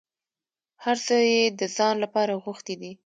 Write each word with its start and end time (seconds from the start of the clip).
هر 0.83 0.97
څه 1.05 1.15
یې 1.31 1.41
د 1.59 1.61
ځان 1.77 1.95
لپاره 2.03 2.33
غوښتي 2.43 2.75
دي. 2.81 2.91